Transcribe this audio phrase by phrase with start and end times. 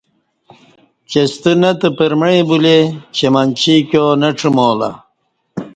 [1.09, 2.77] چہ ستہ نہ تہ پرمعی بلے
[3.15, 4.91] چہ منچی ایکیو نہ ڄمالہ